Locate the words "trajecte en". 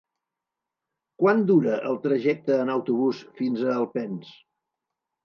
2.05-2.71